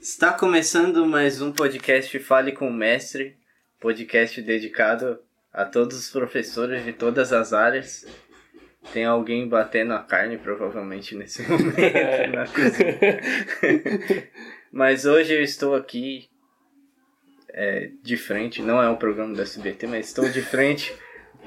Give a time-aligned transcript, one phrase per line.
[0.00, 3.36] Está começando mais um podcast Fale com o Mestre,
[3.78, 5.18] podcast dedicado
[5.52, 8.06] a todos os professores de todas as áreas.
[8.90, 11.76] Tem alguém batendo a carne, provavelmente, nesse momento
[12.34, 13.20] na cozinha.
[14.72, 16.30] mas hoje eu estou aqui
[17.50, 20.90] é, de frente, não é um programa do SBT, mas estou de frente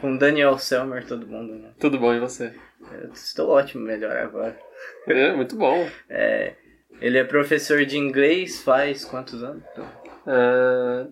[0.02, 1.70] com Daniel Selmer, todo mundo, né?
[1.80, 2.54] Tudo bom, e você?
[2.92, 4.58] Eu estou ótimo, melhor agora.
[5.08, 5.88] É, muito bom.
[6.10, 6.54] É,
[7.00, 9.64] ele é professor de inglês faz quantos anos?
[10.28, 11.08] Ah,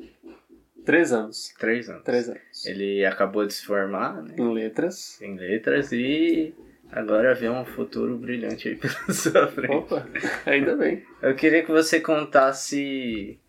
[0.86, 1.54] três anos.
[1.60, 2.04] Três anos.
[2.04, 2.66] Três anos.
[2.66, 5.22] Ele acabou de se formar né, Em letras.
[5.22, 6.54] em letras e
[6.92, 9.74] agora vê um futuro brilhante aí pela sua frente.
[9.74, 10.06] Opa,
[10.46, 11.04] ainda bem.
[11.22, 13.40] Eu queria que você contasse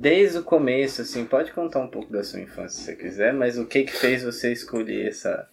[0.00, 3.58] desde o começo, assim, pode contar um pouco da sua infância se você quiser, mas
[3.58, 5.46] o que que fez você escolher essa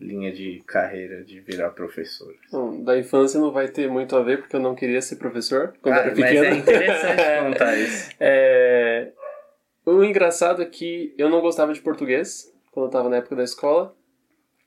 [0.00, 2.34] linha de carreira de virar professor?
[2.50, 5.72] Bom, da infância não vai ter muito a ver, porque eu não queria ser professor
[5.80, 6.44] quando Ah, era mas pequeno.
[6.46, 8.10] é interessante contar isso.
[8.18, 9.12] É,
[9.86, 13.44] O engraçado é que eu não gostava de português quando eu estava na época da
[13.44, 13.94] escola,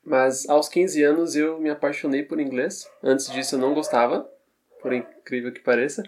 [0.06, 2.88] mas aos 15 anos eu me apaixonei por inglês.
[3.04, 4.30] Antes disso eu não gostava,
[4.82, 6.04] por incrível que pareça.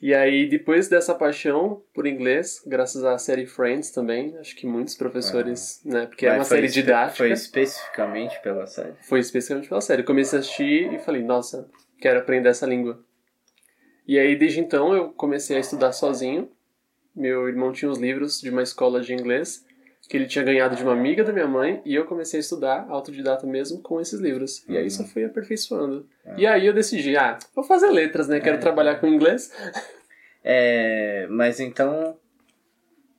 [0.00, 4.94] E aí, depois dessa paixão por inglês, graças à série Friends também, acho que muitos
[4.96, 7.16] professores, né, porque é Mas uma foi série didática.
[7.18, 8.94] Foi especificamente pela série?
[9.02, 10.00] Foi especialmente pela série.
[10.00, 13.04] Eu comecei a assistir e falei, nossa, quero aprender essa língua.
[14.06, 16.50] E aí, desde então, eu comecei a estudar sozinho.
[17.14, 19.66] Meu irmão tinha os livros de uma escola de inglês
[20.10, 22.84] que ele tinha ganhado de uma amiga da minha mãe e eu comecei a estudar
[22.88, 24.68] autodidata mesmo com esses livros.
[24.68, 26.04] E aí só fui aperfeiçoando.
[26.36, 28.40] E aí eu decidi, ah, vou fazer letras, né?
[28.40, 29.52] Quero trabalhar com inglês.
[30.42, 32.16] É, mas então,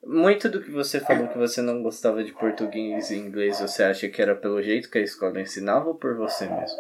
[0.04, 4.10] muito do que você falou que você não gostava de português e inglês, você acha
[4.10, 6.78] que era pelo jeito que a escola ensinava ou por você mesmo?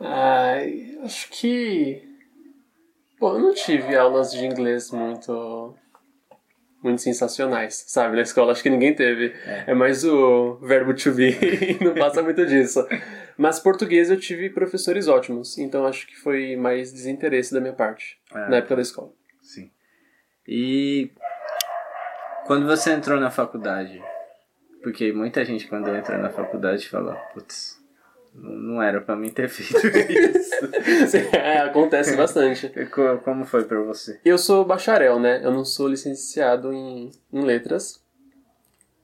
[0.00, 2.02] Ai, acho que.
[3.18, 5.74] Bom, eu não tive aulas de inglês muito.
[6.86, 8.16] Muito sensacionais, sabe?
[8.16, 9.34] Na escola, acho que ninguém teve.
[9.66, 11.36] É, mais o verbo to be,
[11.84, 12.86] não passa muito disso.
[13.36, 18.18] Mas português eu tive professores ótimos, então acho que foi mais desinteresse da minha parte,
[18.32, 18.48] Ah.
[18.48, 19.10] na época da escola.
[19.42, 19.70] Sim.
[20.48, 21.10] E
[22.46, 24.02] quando você entrou na faculdade,
[24.82, 27.78] porque muita gente quando entra na faculdade fala, putz,
[28.38, 31.26] não era pra mim ter feito isso.
[31.34, 32.68] é, acontece bastante.
[32.92, 34.20] Co- Como foi pra você?
[34.24, 35.40] Eu sou bacharel, né?
[35.42, 38.00] Eu não sou licenciado em, em letras.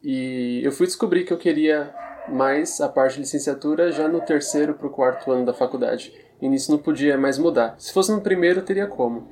[0.03, 1.95] E eu fui descobrir que eu queria
[2.29, 6.13] mais a parte de licenciatura já no terceiro pro quarto ano da faculdade.
[6.41, 7.77] E nisso não podia mais mudar.
[7.79, 9.31] Se fosse no primeiro, teria como.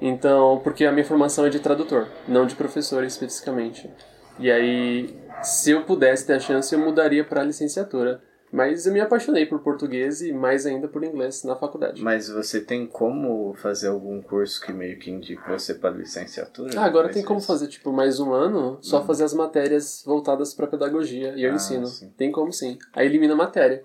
[0.00, 3.90] Então, porque a minha formação é de tradutor, não de professor especificamente.
[4.38, 8.20] E aí, se eu pudesse ter a chance, eu mudaria para licenciatura.
[8.52, 12.02] Mas eu me apaixonei por português e mais ainda por inglês na faculdade.
[12.02, 16.78] Mas você tem como fazer algum curso que meio que indique você para licenciatura?
[16.78, 17.48] Ah, agora tem como disso?
[17.48, 21.34] fazer, tipo, mais um ano, só fazer as matérias voltadas pra pedagogia.
[21.36, 21.52] E eu.
[21.52, 21.86] Ah, ensino.
[21.86, 22.12] sim.
[22.16, 22.78] Tem como sim.
[22.92, 23.84] Aí elimina a matéria.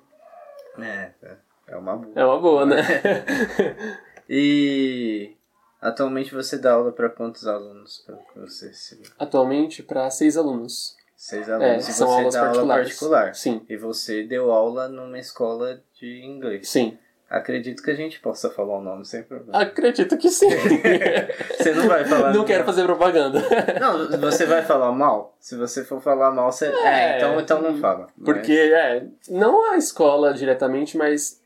[0.78, 1.36] É, é,
[1.70, 2.14] é uma boa.
[2.16, 2.82] É uma boa, né?
[4.34, 5.36] E
[5.82, 8.02] atualmente você dá aula para quantos alunos?
[8.06, 9.02] Pra você se...
[9.20, 10.96] Atualmente, pra seis alunos.
[11.24, 11.88] Seis É, alunos.
[11.88, 13.36] e são você aulas dá aula particular.
[13.36, 16.68] Sim, E você deu aula numa escola de inglês.
[16.68, 16.98] sim.
[17.30, 19.58] Acredito que a gente possa falar o nome sem problema.
[19.58, 20.50] Acredito que sim.
[21.58, 22.34] Você não vai falar.
[22.34, 23.40] Não quero fazer propaganda.
[23.80, 25.34] Não, você vai falar mal?
[25.40, 26.66] Se você for falar mal, você.
[26.68, 27.18] É, É.
[27.18, 28.08] então, então não fala.
[28.26, 31.40] Porque, é, não a escola diretamente, mas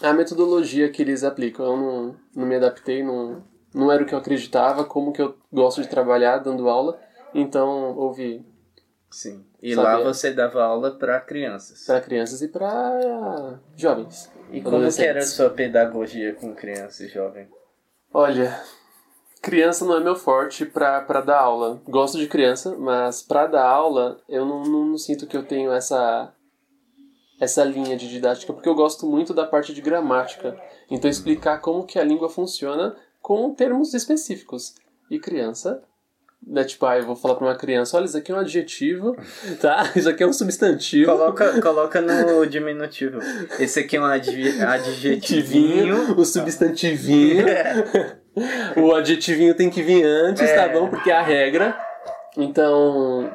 [0.00, 1.66] a metodologia que eles aplicam.
[1.66, 3.42] Eu não, não me adaptei, não,
[3.74, 7.00] não era o que eu acreditava, como que eu gosto de trabalhar dando aula.
[7.34, 8.44] Então, houve
[9.12, 9.44] Sim.
[9.62, 11.84] E lá você dava aula para crianças.
[11.84, 14.32] para crianças e para jovens.
[14.50, 17.46] E como que era a sua pedagogia com criança e jovem?
[18.12, 18.58] Olha,
[19.42, 21.80] criança não é meu forte pra dar aula.
[21.86, 25.70] Gosto de criança, mas pra dar aula eu não, não, não sinto que eu tenho
[25.72, 26.34] essa
[27.40, 30.56] essa linha de didática, porque eu gosto muito da parte de gramática.
[30.88, 34.74] Então explicar como que a língua funciona com termos específicos.
[35.10, 35.82] E criança,
[36.46, 39.16] né, tipo, ah, eu vou falar pra uma criança, olha, isso aqui é um adjetivo,
[39.60, 39.90] tá?
[39.94, 41.10] Isso aqui é um substantivo.
[41.12, 43.18] Coloca, coloca no diminutivo.
[43.58, 46.18] Esse aqui é um advi- adjetivinho.
[46.18, 47.44] o substantivinho.
[48.76, 50.54] o adjetivinho tem que vir antes, É.
[50.56, 50.88] tá bom?
[50.88, 51.76] Porque é a regra.
[52.36, 53.30] Então,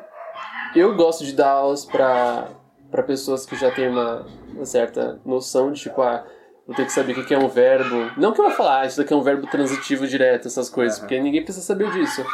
[0.75, 2.47] eu gosto de dar aulas pra,
[2.91, 6.25] pra pessoas que já têm uma, uma certa noção de, tipo, ah,
[6.65, 8.11] vou ter que saber o que é um verbo.
[8.17, 10.97] Não que eu vou falar, ah, isso daqui é um verbo transitivo direto, essas coisas,
[10.97, 11.07] Aham.
[11.07, 12.25] porque ninguém precisa saber disso.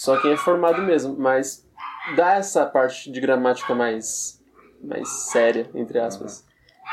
[0.00, 1.14] Só quem é formado mesmo.
[1.18, 1.68] Mas
[2.16, 4.42] dá essa parte de gramática mais
[4.82, 6.42] mais séria, entre aspas.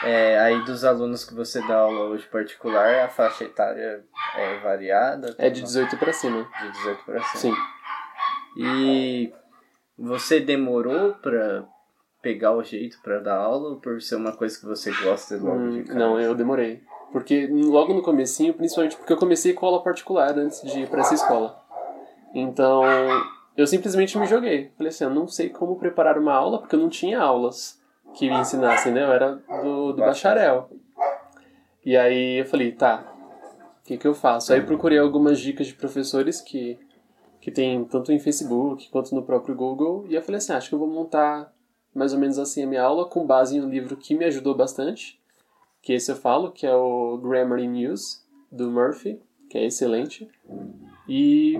[0.03, 4.03] É, aí dos alunos que você dá aula hoje particular, a faixa etária
[4.35, 5.33] é variada?
[5.37, 6.45] É de 18 para cima.
[6.61, 7.55] De 18 para cima.
[7.55, 7.61] Sim.
[8.57, 9.33] E
[9.97, 11.63] você demorou pra
[12.21, 15.57] pegar o jeito pra dar aula ou por ser uma coisa que você gosta logo
[15.57, 15.97] Hum, de cara?
[15.97, 16.83] não, eu demorei.
[17.13, 20.99] Porque logo no comecinho, principalmente porque eu comecei com aula particular antes de ir pra
[20.99, 21.57] essa escola.
[22.39, 22.83] Então,
[23.57, 24.69] eu simplesmente me joguei.
[24.77, 27.81] Falei assim, eu não sei como preparar uma aula, porque eu não tinha aulas
[28.13, 29.01] que me ensinassem, né?
[29.01, 30.69] Eu era do, do bacharel.
[31.83, 33.11] E aí eu falei, tá,
[33.81, 34.53] o que, que eu faço?
[34.53, 36.77] Aí procurei algumas dicas de professores que,
[37.41, 40.05] que tem tanto em Facebook quanto no próprio Google.
[40.07, 41.51] E eu falei assim, acho que eu vou montar
[41.91, 44.53] mais ou menos assim a minha aula com base em um livro que me ajudou
[44.53, 45.19] bastante,
[45.81, 49.19] que esse eu falo, que é o Grammar in News, do Murphy,
[49.49, 50.29] que é excelente.
[51.09, 51.59] E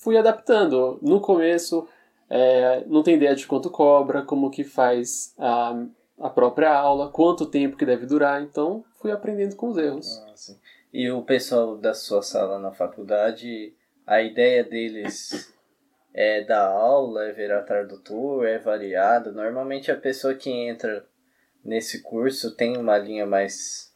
[0.00, 0.98] fui adaptando.
[1.02, 1.86] No começo,
[2.28, 5.84] é, não tem ideia de quanto cobra, como que faz a,
[6.20, 10.18] a própria aula, quanto tempo que deve durar, então fui aprendendo com os erros.
[10.18, 10.54] Ah.
[10.92, 13.74] E o pessoal da sua sala na faculdade,
[14.06, 15.54] a ideia deles
[16.14, 19.32] é dar aula, é virar tradutor, é variado.
[19.32, 21.06] Normalmente a pessoa que entra
[21.64, 23.87] nesse curso tem uma linha mais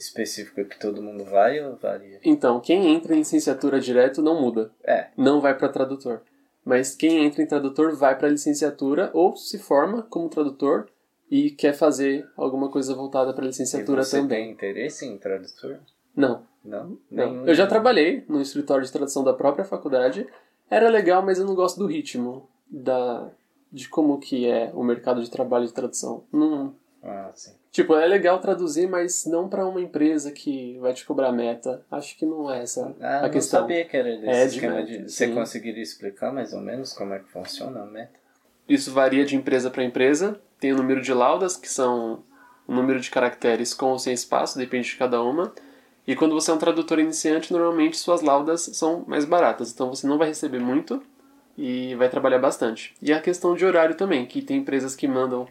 [0.00, 2.18] específica que todo mundo vai ou varia?
[2.24, 6.22] Então, quem entra em licenciatura direto não muda, É, não vai para tradutor.
[6.64, 10.88] Mas quem entra em tradutor vai para licenciatura ou se forma como tradutor
[11.30, 14.44] e quer fazer alguma coisa voltada para e licenciatura você também.
[14.44, 15.78] tem interesse em tradutor?
[16.14, 16.98] Não, Não?
[17.10, 17.30] Não.
[17.32, 17.46] Nenhum?
[17.46, 20.26] Eu já trabalhei no escritório de tradução da própria faculdade.
[20.68, 23.30] Era legal, mas eu não gosto do ritmo da
[23.72, 26.24] de como que é o mercado de trabalho de tradução.
[26.32, 27.52] Não, Ah, sim.
[27.70, 31.84] Tipo, é legal traduzir, mas não para uma empresa que vai te cobrar meta.
[31.90, 33.60] Acho que não é essa Ah, a não questão.
[33.60, 35.10] sabia que era desse É, de esquema meta, de...
[35.10, 35.34] Você sim.
[35.34, 38.18] conseguiria explicar mais ou menos como é que funciona a meta?
[38.68, 40.40] Isso varia de empresa para empresa.
[40.58, 42.22] Tem o número de laudas, que são
[42.68, 45.52] o número de caracteres com ou sem espaço, depende de cada uma.
[46.06, 50.06] E quando você é um tradutor iniciante, normalmente suas laudas são mais baratas, então você
[50.06, 51.02] não vai receber muito
[51.58, 52.94] e vai trabalhar bastante.
[53.02, 55.46] E a questão de horário também, que tem empresas que mandam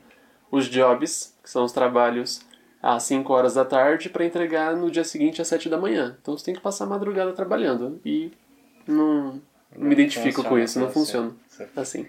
[0.52, 2.42] os jobs, que são os trabalhos,
[2.82, 6.18] às 5 horas da tarde para entregar no dia seguinte às 7 da manhã.
[6.22, 8.00] Então você tem que passar a madrugada trabalhando.
[8.06, 8.32] E
[8.88, 9.42] não,
[9.76, 11.36] não me identifico com funciona isso, não funciona
[11.76, 12.08] assim.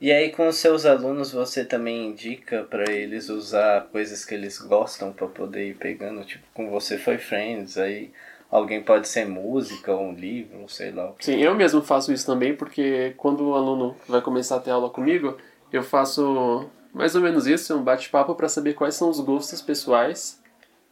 [0.00, 4.58] E aí com os seus alunos você também indica pra eles usar coisas que eles
[4.58, 8.10] gostam pra poder ir pegando, tipo, com você foi Friends, aí
[8.50, 11.12] alguém pode ser música ou um livro, sei lá.
[11.20, 14.90] Sim, eu mesmo faço isso também, porque quando o aluno vai começar a ter aula
[14.90, 15.36] comigo,
[15.72, 20.40] eu faço mais ou menos isso, um bate-papo para saber quais são os gostos pessoais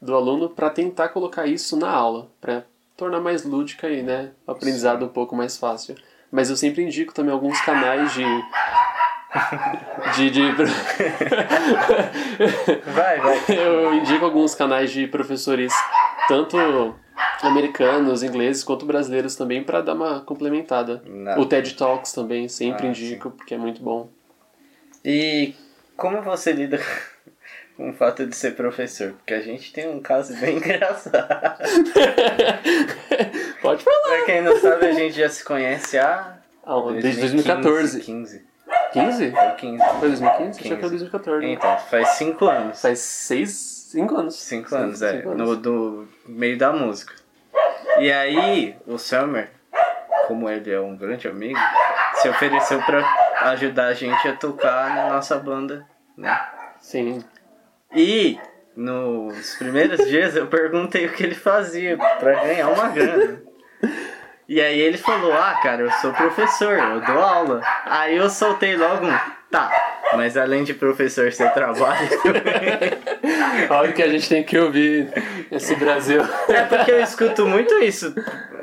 [0.03, 2.65] do aluno para tentar colocar isso na aula, para
[2.95, 5.95] tornar mais lúdica e, né, o aprendizado um pouco mais fácil.
[6.31, 8.23] Mas eu sempre indico também alguns canais de
[10.15, 10.43] de, de...
[12.93, 13.39] Vai, vai.
[13.57, 15.73] eu indico alguns canais de professores
[16.29, 16.59] tanto
[17.41, 21.03] americanos, ingleses quanto brasileiros também para dar uma complementada.
[21.07, 21.41] Não.
[21.41, 24.11] O TED Talks também sempre Ah, indico porque é muito bom.
[25.03, 25.55] E
[25.97, 26.81] como você lida
[27.77, 29.13] com o fato de ser professor?
[29.13, 31.29] Porque a gente tem um caso bem engraçado.
[33.61, 34.03] Pode falar.
[34.09, 38.01] pra quem não sabe, a gente já se conhece há Ah, desde 2014.
[38.01, 38.45] 15.
[38.93, 39.31] 15?
[39.33, 39.85] Foi 15.
[39.99, 40.51] Foi 2015?
[40.51, 40.73] Achei que 15.
[40.75, 41.47] era 2014.
[41.47, 42.81] Então, faz 5 anos.
[42.83, 44.35] Faz 6, 5 anos.
[44.37, 45.17] 5 anos, é.
[45.17, 45.59] Cinco No anos.
[45.59, 47.15] do meio da música.
[47.99, 49.51] E aí, o Summer,
[50.27, 51.59] como ele é um grande amigo,
[52.17, 53.03] se ofereceu pra
[53.51, 55.87] ajudar a gente a tocar na nossa banda,
[56.17, 56.41] né?
[56.81, 57.25] Sim.
[57.95, 58.39] E
[58.77, 63.43] nos primeiros dias eu perguntei o que ele fazia pra ganhar uma grana.
[64.47, 67.63] E aí ele falou, ah cara, eu sou professor, eu dou aula.
[67.87, 69.19] Aí eu soltei logo um,
[69.51, 69.71] tá,
[70.13, 73.69] mas além de professor você trabalha também.
[73.71, 75.11] Olha o que a gente tem que ouvir
[75.51, 76.21] esse Brasil.
[76.49, 78.15] É porque eu escuto muito isso.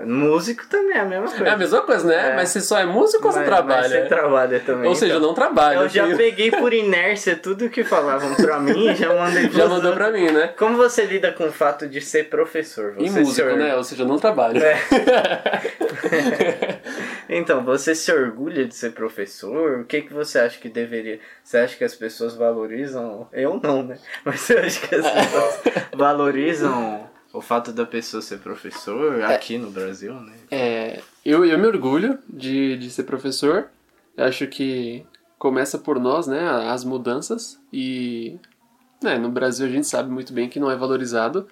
[0.06, 1.46] Músico também é a mesma coisa.
[1.46, 2.32] É a mesma coisa, né?
[2.32, 2.36] É.
[2.36, 3.82] Mas você só é músico ou você Mas- trabalha?
[3.82, 4.90] Mas você trabalha também.
[4.90, 5.28] Ou seja, então.
[5.28, 5.76] não trabalha.
[5.78, 9.50] Eu já tenho- peguei por inércia tudo que falavam pra mim e já mandei Já
[9.50, 10.48] pros mandou pra mim, né?
[10.58, 12.94] Como você lida com o fato de ser professor?
[12.96, 13.76] Você E músico, se or- né?
[13.76, 14.62] Ou seja, não trabalho.
[14.64, 14.78] É.
[17.34, 19.80] Então, você se orgulha de ser professor?
[19.80, 21.18] O que, que você acha que deveria?
[21.42, 23.30] Você acha que as pessoas valorizam?
[23.32, 23.98] Eu não, né?
[24.26, 25.60] Mas você acha que as pessoas
[25.96, 30.34] valorizam o fato da pessoa ser professor aqui no Brasil, né?
[30.50, 33.68] É, eu, eu me orgulho de, de ser professor.
[34.18, 35.06] Eu acho que
[35.40, 37.60] começa por nós, né, as mudanças.
[37.72, 38.38] E
[39.02, 41.48] né, no Brasil a gente sabe muito bem que não é valorizado.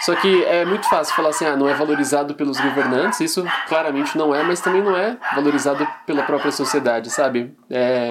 [0.00, 3.20] Só que é muito fácil falar assim, ah, não é valorizado pelos governantes.
[3.20, 7.54] Isso claramente não é, mas também não é valorizado pela própria sociedade, sabe?
[7.70, 8.10] É,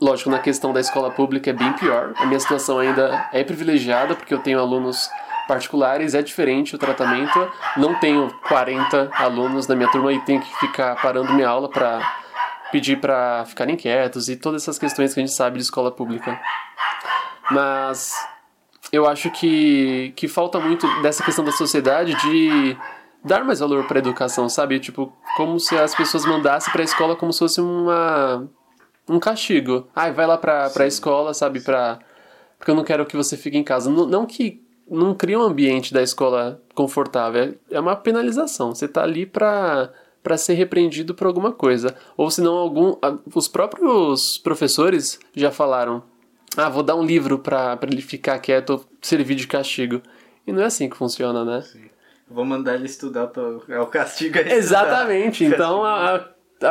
[0.00, 2.12] Lógico, na questão da escola pública é bem pior.
[2.16, 5.08] A minha situação ainda é privilegiada porque eu tenho alunos
[5.46, 7.50] particulares, é diferente o tratamento.
[7.76, 12.00] Não tenho 40 alunos na minha turma e tenho que ficar parando minha aula para
[12.72, 16.38] pedir para ficarem quietos e todas essas questões que a gente sabe de escola pública.
[17.50, 18.12] Mas
[18.92, 22.76] eu acho que, que falta muito dessa questão da sociedade de
[23.24, 24.78] dar mais valor para a educação, sabe?
[24.78, 28.48] Tipo, como se as pessoas mandassem para a escola como se fosse uma
[29.08, 29.88] um castigo.
[29.94, 31.98] Ai, vai lá para para a escola, sabe, para
[32.58, 33.90] porque eu não quero que você fique em casa.
[33.90, 38.74] Não, não que não cria um ambiente da escola confortável, é uma penalização.
[38.74, 41.94] Você tá ali para para ser repreendido por alguma coisa.
[42.16, 42.96] Ou senão algum
[43.32, 46.02] os próprios professores já falaram:
[46.56, 50.02] "Ah, vou dar um livro para ele ficar quieto ou servir de castigo".
[50.44, 51.62] E não é assim que funciona, né?
[51.62, 51.84] Sim.
[52.28, 55.44] Vou mandar ele estudar para é o castigo é Exatamente.
[55.46, 56.24] Então a, a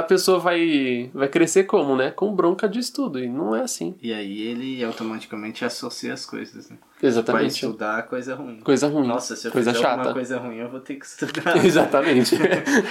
[0.08, 2.10] pessoa vai, vai crescer como, né?
[2.10, 3.96] Com bronca de estudo, e não é assim.
[4.02, 6.78] E aí ele automaticamente associa as coisas, né?
[7.02, 7.42] Exatamente.
[7.42, 8.60] Vai estudar coisa ruim.
[8.62, 9.08] Coisa ruim.
[9.08, 9.98] Nossa, se eu coisa fizer chata.
[9.98, 11.64] alguma coisa ruim, eu vou ter que estudar.
[11.64, 12.36] Exatamente.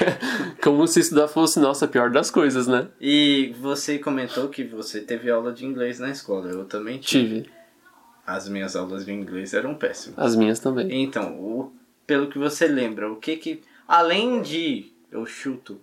[0.63, 2.89] como se estudar fosse, nossa, a pior das coisas, né?
[3.01, 6.49] E você comentou que você teve aula de inglês na escola.
[6.49, 7.43] Eu também tive.
[7.43, 7.51] Tive.
[8.27, 10.19] As minhas aulas de inglês eram péssimas.
[10.19, 11.03] As minhas também.
[11.03, 11.73] Então, o,
[12.07, 13.61] pelo que você lembra, o que que...
[13.87, 15.79] Além de, eu chuto,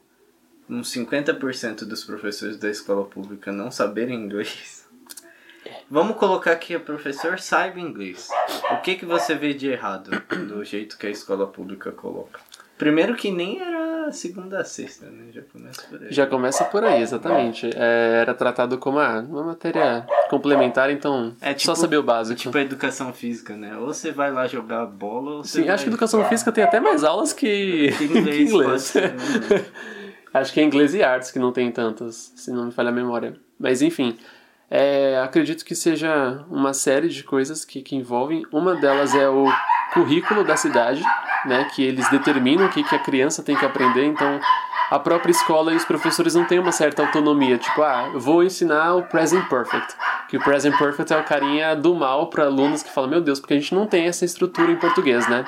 [0.72, 4.86] uns 50% dos professores da escola pública não saberem inglês.
[5.90, 8.30] Vamos colocar que o professor saiba inglês.
[8.72, 10.10] O que que você vê de errado
[10.48, 12.40] do jeito que a escola pública coloca?
[12.78, 15.25] Primeiro que nem era segunda a sexta, né?
[15.32, 16.08] Já começa por aí.
[16.12, 17.70] Já começa por aí, exatamente.
[17.75, 22.40] É, era tratado como ah, uma matéria complementar, então É só tipo- saber o básico.
[22.40, 23.78] Tipo a educação física, né?
[23.78, 26.80] Ou você vai lá jogar bola ou você Sim, acho que educação física tem até
[26.80, 28.94] mais aulas que, Que que inglês,
[30.34, 32.94] Acho que é inglês e artes que não tem tantas, se não me falha a
[32.94, 33.36] memória.
[33.60, 34.18] Mas enfim,
[34.70, 38.46] é, acredito que seja uma série de coisas que, que envolvem.
[38.52, 39.46] Uma delas é o
[39.94, 41.04] currículo da cidade,
[41.46, 44.06] né, que eles determinam o que, que a criança tem que aprender.
[44.06, 44.40] Então,
[44.90, 47.58] a própria escola e os professores não têm uma certa autonomia.
[47.58, 49.96] Tipo, ah, eu vou ensinar o present perfect.
[50.30, 53.42] Que o present perfect é o carinha do mal para alunos que falam, meu Deus,
[53.42, 55.44] porque a gente não tem essa estrutura em português, né?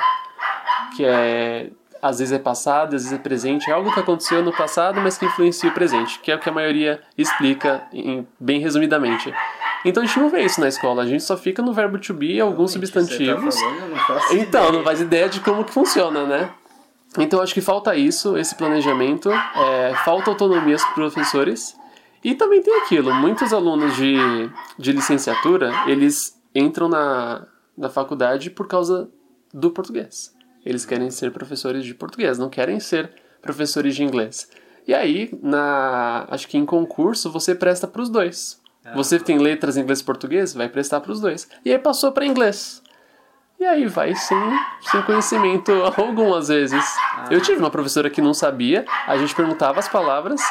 [0.94, 1.70] que é
[2.04, 5.18] às vezes é passado, às vezes é presente, é algo que aconteceu no passado, mas
[5.18, 9.34] que influencia o presente, que é o que a maioria explica em- bem resumidamente.
[9.86, 12.14] Então a gente não vê isso na escola, a gente só fica no verbo to
[12.14, 13.56] be, alguns Realmente, substantivos.
[13.56, 16.52] Tá falando, não Então, não faz ideia de como que funciona, né?
[17.18, 21.74] Então acho que falta isso, esse planejamento, é, falta autonomia aos professores
[22.24, 24.16] e também tem aquilo, muitos alunos de,
[24.78, 27.46] de licenciatura, eles entram na,
[27.78, 29.10] na faculdade por causa
[29.54, 30.33] do português.
[30.66, 34.50] Eles querem ser professores de português, não querem ser professores de inglês.
[34.88, 38.62] E aí, na, acho que em concurso, você presta para os dois.
[38.96, 41.48] Você tem letras em inglês e português, vai prestar para os dois.
[41.64, 42.84] E aí passou para inglês.
[43.58, 44.38] E aí vai sem,
[44.82, 46.84] sem conhecimento algum, às vezes.
[47.32, 50.42] Eu tive uma professora que não sabia, a gente perguntava as palavras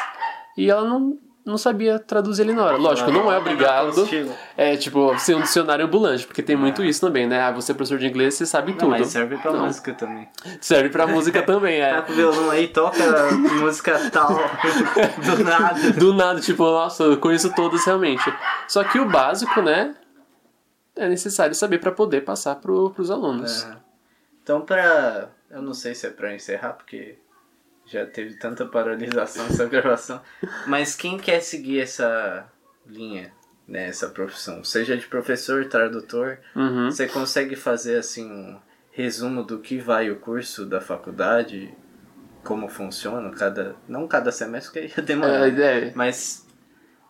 [0.57, 2.77] e ela não, não sabia traduzir ali na hora.
[2.77, 4.07] Lógico, não é obrigado.
[4.55, 7.41] É tipo ser um dicionário ambulante, porque tem muito isso também, né?
[7.41, 8.89] Ah, você é professor de inglês, você sabe Não, tudo.
[8.91, 9.65] mas serve pra Não.
[9.65, 10.29] música também.
[10.61, 12.01] Serve pra música também, Tá é.
[12.01, 12.97] com o violão aí, toca
[13.59, 14.29] música tal,
[15.37, 15.91] do nada.
[15.91, 18.23] Do nada, tipo, nossa, eu conheço todas realmente.
[18.67, 19.95] Só que o básico, né?
[20.95, 23.63] É necessário saber pra poder passar pro, pros alunos.
[23.63, 23.75] É.
[24.43, 25.29] Então, pra.
[25.49, 27.17] Eu não sei se é pra encerrar, porque
[27.85, 30.21] já teve tanta paralisação essa gravação.
[30.67, 32.47] Mas quem quer seguir essa
[32.85, 33.31] linha,
[33.67, 36.89] né, essa profissão, seja de professor, tradutor, Uhum.
[36.91, 38.59] você consegue fazer assim um
[38.91, 41.73] resumo do que vai o curso da faculdade,
[42.43, 43.75] como funciona cada.
[43.87, 45.47] Não cada semestre, porque ia demorar.
[45.49, 46.45] É, é, Mas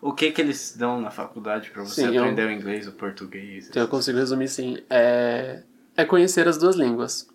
[0.01, 2.92] o que que eles dão na faculdade pra você Sim, eu- aprender o inglês, o
[2.92, 3.68] português?
[3.70, 4.77] Então eu consigo resumir sim.
[4.89, 5.63] É,
[5.98, 7.27] é conhecer as duas línguas.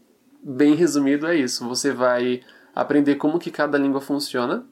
[0.43, 1.67] Bem resumido é isso.
[1.69, 2.41] Você vai
[2.79, 4.65] aprender como que cada língua funciona.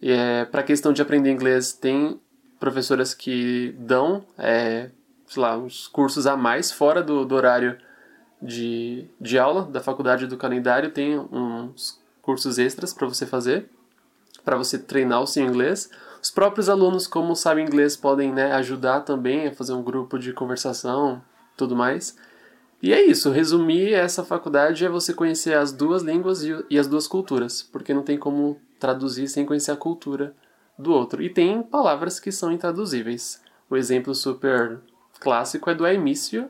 [0.00, 2.18] É, para a questão de aprender inglês, tem
[2.58, 4.88] professoras que dão, é,
[5.26, 7.76] sei lá, uns cursos a mais fora do, do horário
[8.40, 10.90] de, de aula da faculdade do calendário.
[10.90, 13.68] Tem uns cursos extras para você fazer,
[14.42, 15.90] para você treinar o seu inglês.
[16.22, 20.32] Os próprios alunos, como sabem inglês, podem né, ajudar também a fazer um grupo de
[20.32, 21.22] conversação,
[21.58, 22.16] tudo mais.
[22.82, 27.08] E é isso, resumir essa faculdade é você conhecer as duas línguas e, as duas
[27.08, 30.32] culturas, porque não tem como traduzir sem conhecer a cultura
[30.78, 31.20] do outro.
[31.20, 33.42] E tem palavras que são intraduzíveis.
[33.68, 34.78] O exemplo super
[35.18, 36.48] clássico é do Aimício,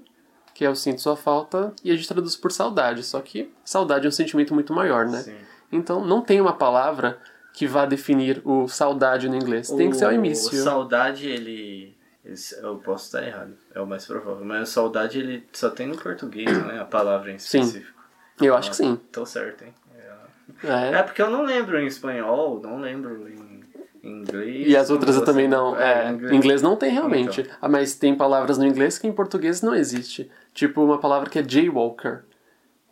[0.55, 4.05] que é o sinto sua falta, e a gente traduz por saudade, só que saudade
[4.05, 5.23] é um sentimento muito maior, né?
[5.23, 5.37] Sim.
[5.73, 7.19] Então não tem uma palavra
[7.55, 9.71] que vá definir o saudade no inglês.
[9.71, 10.63] Tem que ser o O início.
[10.63, 11.97] saudade, ele
[12.61, 14.45] Eu posso estar errado, é o mais provável.
[14.45, 16.81] Mas saudade ele só tem no português, né?
[16.81, 17.61] A palavra em Sim.
[17.61, 17.99] específico.
[18.41, 19.01] Eu acho que sim.
[19.11, 19.75] Tô certo, hein?
[20.63, 20.69] É.
[20.69, 20.95] É.
[20.99, 23.65] É porque eu não lembro em espanhol, não lembro em
[24.03, 24.69] inglês.
[24.69, 25.79] E as outras eu também não.
[25.79, 26.33] É, inglês.
[26.33, 27.41] inglês não tem realmente.
[27.41, 27.57] Então.
[27.61, 30.31] Ah, Mas tem palavras no inglês que em português não existe.
[30.55, 32.25] Tipo uma palavra que é jaywalker,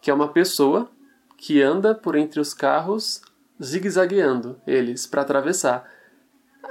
[0.01, 0.91] que é uma pessoa
[1.37, 3.23] que anda por entre os carros
[3.63, 5.89] zigue-zagueando eles pra atravessar.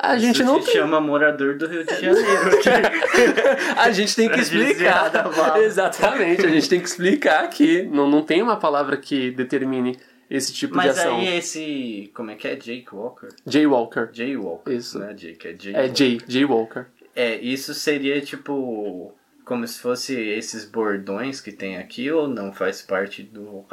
[0.08, 0.76] A gente Isso não se tem.
[0.76, 2.18] chama morador do Rio de Janeiro.
[3.78, 5.10] A gente tem que explicar.
[5.12, 5.60] bala.
[5.64, 9.98] Exatamente, a gente tem que explicar que não, não tem uma palavra que determine
[10.30, 11.18] esse tipo de Mas ação.
[11.18, 12.12] aí esse.
[12.14, 12.56] Como é que é?
[12.56, 13.28] Jake Walker?
[13.46, 14.10] Jaywalker.
[14.12, 14.72] Jay Walker.
[14.74, 15.00] Isso.
[15.00, 15.76] Não é Jake, é Jay.
[15.76, 16.88] É Jay, Jaywalker.
[17.16, 19.14] É, isso seria tipo.
[19.44, 23.64] Como se fosse esses bordões que tem aqui ou não faz parte do?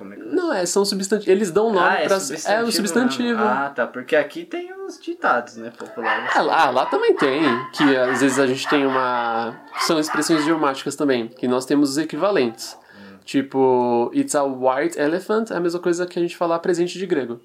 [0.00, 1.28] Como é que Não, é, são substantivos.
[1.28, 2.16] Eles dão nome ah, é pra.
[2.16, 3.22] é o substantivo.
[3.22, 3.44] mesmo.
[3.44, 3.86] Ah, tá.
[3.86, 5.70] Porque aqui tem os ditados, né?
[5.76, 6.34] Populares.
[6.34, 7.42] Ah, lá, lá também tem,
[7.72, 9.54] que às vezes a gente tem uma.
[9.80, 12.78] São expressões idiomáticas também, que nós temos os equivalentes.
[13.26, 17.04] Tipo, it's a white elephant é a mesma coisa que a gente falar presente de
[17.04, 17.38] grego.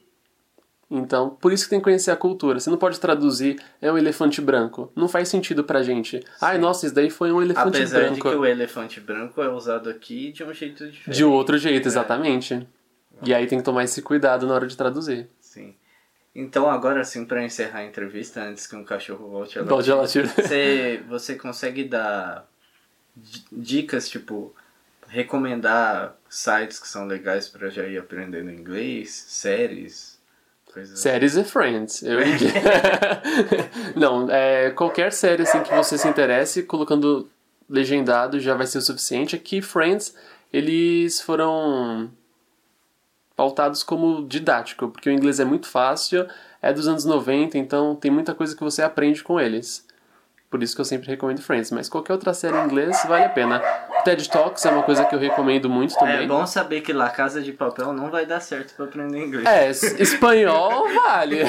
[0.89, 2.60] Então, por isso que tem que conhecer a cultura.
[2.60, 4.92] Você não pode traduzir é um elefante branco.
[4.96, 6.24] Não faz sentido pra gente.
[6.39, 8.30] Ai, nossa, isso daí foi um elefante Apesar de branco.
[8.30, 11.18] que o elefante branco é usado aqui de um jeito diferente.
[11.18, 12.68] De outro jeito, exatamente.
[13.24, 15.27] E aí tem que tomar esse cuidado na hora de traduzir.
[15.39, 15.74] Sim.
[16.36, 19.92] Então, agora sim, pra encerrar a entrevista, antes que um cachorro volte a latir, Pode
[19.92, 20.27] latir.
[20.36, 22.46] Você, você consegue dar
[23.15, 24.54] di- dicas, tipo,
[25.08, 30.14] recomendar sites que são legais pra já ir aprendendo inglês, séries,
[30.84, 30.96] assim?
[30.96, 32.03] Séries e Friends.
[32.03, 32.20] Eu
[33.96, 37.29] Não, é, qualquer série assim que você se interesse, colocando
[37.70, 39.36] legendado já vai ser o suficiente.
[39.36, 40.15] Aqui, Friends,
[40.51, 42.10] eles foram
[43.36, 46.27] pautados como didático, porque o inglês é muito fácil,
[46.62, 49.86] é dos anos 90, então tem muita coisa que você aprende com eles.
[50.50, 53.29] Por isso que eu sempre recomendo Friends, mas qualquer outra série em inglês vale a
[53.29, 53.62] pena.
[54.06, 56.24] TED Talks é uma coisa que eu recomendo muito também.
[56.24, 59.46] É bom saber que La Casa de Papel não vai dar certo pra aprender inglês.
[59.46, 61.41] É, es- espanhol vale.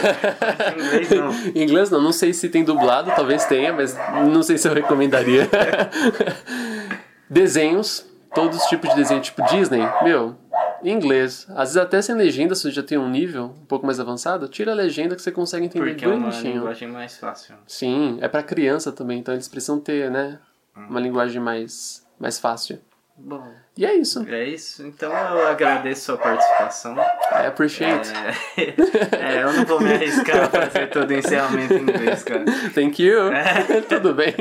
[0.77, 1.33] Inglês não.
[1.63, 3.97] Inglês não, não sei se tem dublado, talvez tenha, mas
[4.33, 5.49] não sei se eu recomendaria.
[7.29, 10.37] Desenhos, todos os tipos de desenho, tipo Disney, meu,
[10.83, 11.45] em inglês.
[11.51, 14.47] Às vezes até sem legenda, se você já tem um nível um pouco mais avançado,
[14.49, 16.55] tira a legenda que você consegue entender Porque é uma bonitinho.
[16.55, 17.55] linguagem mais fácil.
[17.67, 20.39] Sim, é pra criança também, então eles precisam ter, né,
[20.77, 22.81] uma linguagem mais, mais fácil.
[23.19, 23.43] Bom,
[23.75, 24.27] E é isso.
[24.29, 24.87] é isso.
[24.87, 26.95] Então eu agradeço sua participação.
[26.99, 28.11] I appreciate.
[28.59, 32.45] É, é, eu não vou me arriscar a fazer todo o encerramento em inglês, cara.
[32.75, 33.31] Thank you.
[33.89, 34.35] Tudo bem.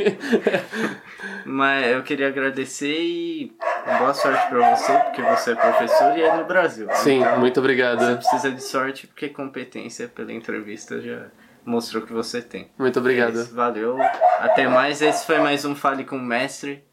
[1.45, 3.55] Mas eu queria agradecer e
[3.97, 6.87] boa sorte pra você, porque você é professor e é no Brasil.
[6.95, 8.17] Sim, Então, muito Você obrigado.
[8.17, 11.27] precisa de sorte porque competência pela entrevista já
[11.63, 12.69] mostrou que você tem.
[12.77, 13.35] Muito É obrigado.
[13.35, 13.97] isso, valeu.
[14.39, 15.01] Até mais.
[15.01, 16.83] Esse foi mais um Fale com o Mestre.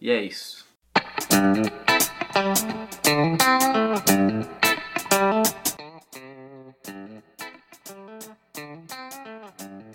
[0.00, 0.64] E é isso.